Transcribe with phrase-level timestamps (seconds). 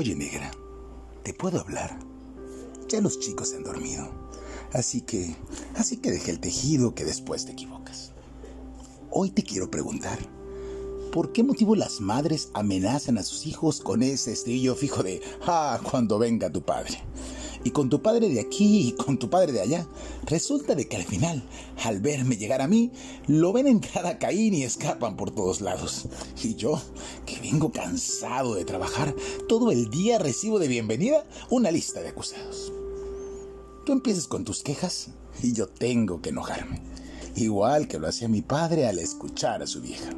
[0.00, 0.52] Oye, negra,
[1.24, 1.98] ¿te puedo hablar?
[2.88, 4.08] Ya los chicos se han dormido.
[4.72, 5.34] Así que,
[5.74, 8.12] así que deje el tejido que después te equivocas.
[9.10, 10.16] Hoy te quiero preguntar,
[11.10, 15.80] ¿por qué motivo las madres amenazan a sus hijos con ese estribillo fijo de, ah,
[15.90, 17.02] cuando venga tu padre?
[17.64, 19.88] Y con tu padre de aquí y con tu padre de allá,
[20.26, 21.42] resulta de que al final,
[21.82, 22.92] al verme llegar a mí,
[23.26, 26.06] lo ven en cada caín y escapan por todos lados.
[26.40, 26.80] Y yo,
[27.40, 29.14] vengo cansado de trabajar,
[29.48, 32.72] todo el día recibo de bienvenida una lista de acusados.
[33.84, 35.08] Tú empiezas con tus quejas
[35.42, 36.82] y yo tengo que enojarme,
[37.36, 40.10] igual que lo hacía mi padre al escuchar a su vieja.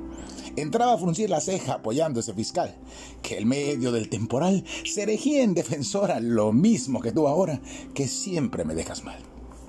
[0.56, 2.76] Entraba a fruncir la ceja apoyando ese fiscal,
[3.22, 7.60] que en medio del temporal se erigía en defensora lo mismo que tú ahora,
[7.94, 9.20] que siempre me dejas mal.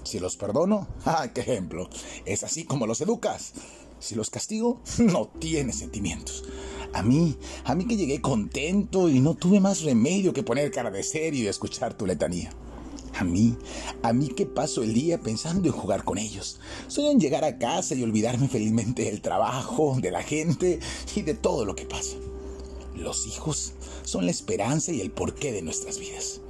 [0.03, 1.89] Si los perdono, ¡ah, qué ejemplo!
[2.25, 3.53] Es así como los educas.
[3.99, 6.43] Si los castigo, no tienes sentimientos.
[6.93, 10.91] A mí, a mí que llegué contento y no tuve más remedio que poner cara
[10.91, 12.51] de serio y escuchar tu letanía.
[13.17, 13.55] A mí,
[14.03, 16.59] a mí que paso el día pensando en jugar con ellos.
[16.87, 20.79] Soy en llegar a casa y olvidarme felizmente del trabajo, de la gente
[21.15, 22.15] y de todo lo que pasa.
[22.95, 26.41] Los hijos son la esperanza y el porqué de nuestras vidas.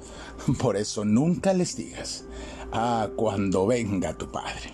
[0.58, 2.24] Por eso nunca les digas,
[2.72, 4.72] ah, cuando venga tu padre.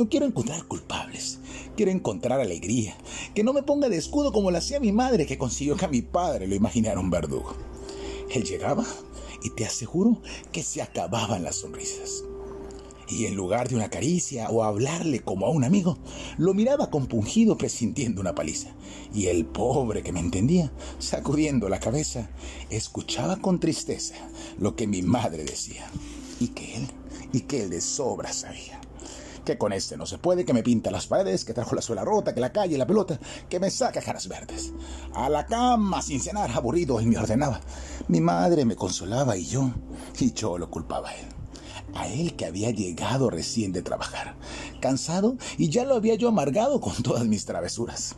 [0.00, 1.40] No quiero encontrar culpables,
[1.76, 2.96] quiero encontrar alegría,
[3.34, 5.88] que no me ponga de escudo como lo hacía mi madre que consiguió que a
[5.88, 7.52] mi padre lo imaginara un verdugo.
[8.30, 8.86] Él llegaba
[9.42, 12.24] y te aseguro que se acababan las sonrisas.
[13.08, 15.98] Y en lugar de una caricia o hablarle como a un amigo,
[16.38, 18.70] lo miraba compungido presintiendo una paliza.
[19.12, 22.30] Y el pobre que me entendía, sacudiendo la cabeza,
[22.70, 24.14] escuchaba con tristeza
[24.58, 25.90] lo que mi madre decía.
[26.40, 26.86] Y que él,
[27.34, 28.80] y que él de sobra sabía
[29.44, 32.04] que con este no se puede, que me pinta las paredes, que trajo la suela
[32.04, 34.72] rota, que la calle, la pelota, que me saca caras verdes.
[35.14, 37.60] A la cama sin cenar, aburrido, y me ordenaba.
[38.08, 39.70] Mi madre me consolaba y yo,
[40.18, 41.26] y yo lo culpaba a él.
[41.94, 44.36] A él que había llegado recién de trabajar,
[44.80, 48.16] cansado, y ya lo había yo amargado con todas mis travesuras.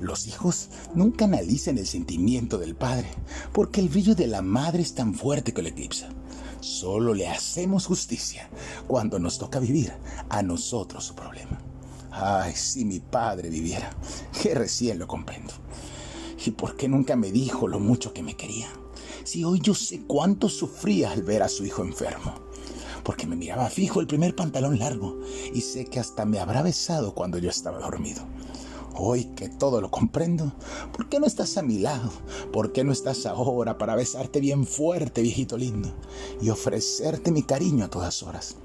[0.00, 3.08] Los hijos nunca analicen el sentimiento del padre,
[3.52, 6.08] porque el brillo de la madre es tan fuerte que lo eclipsa.
[6.60, 8.48] Solo le hacemos justicia
[8.86, 9.92] cuando nos toca vivir
[10.28, 11.60] a nosotros su problema.
[12.10, 13.90] Ay, si mi padre viviera,
[14.42, 15.52] que recién lo comprendo.
[16.44, 18.68] ¿Y por qué nunca me dijo lo mucho que me quería?
[19.24, 22.34] Si hoy yo sé cuánto sufría al ver a su hijo enfermo.
[23.02, 25.20] Porque me miraba fijo el primer pantalón largo
[25.52, 28.22] y sé que hasta me habrá besado cuando yo estaba dormido.
[28.98, 30.54] Hoy que todo lo comprendo,
[30.92, 32.10] ¿por qué no estás a mi lado?
[32.50, 35.94] ¿Por qué no estás ahora para besarte bien fuerte, viejito lindo,
[36.40, 38.56] y ofrecerte mi cariño a todas horas?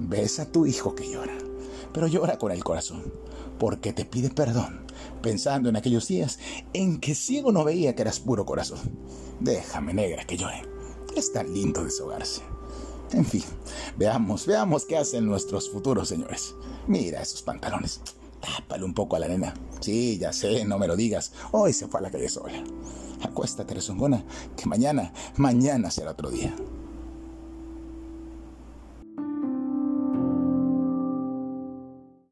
[0.00, 1.38] Besa a tu hijo que llora,
[1.92, 3.12] pero llora con el corazón,
[3.60, 4.84] porque te pide perdón,
[5.22, 6.40] pensando en aquellos días
[6.72, 8.80] en que ciego no veía que eras puro corazón.
[9.38, 10.62] Déjame, negra, que llore.
[11.14, 12.42] Es tan lindo deshogarse.
[13.12, 13.44] En fin,
[13.96, 16.56] veamos, veamos qué hacen nuestros futuros señores.
[16.88, 18.00] Mira esos pantalones.
[18.42, 19.54] Tápale un poco a la nena.
[19.80, 21.32] Sí, ya sé, no me lo digas.
[21.52, 22.62] Hoy se fue a la calle sola.
[23.22, 24.24] Acuéstate, rezongona,
[24.56, 26.52] que mañana, mañana será otro día.